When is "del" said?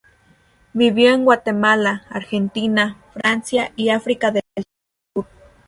4.31-4.41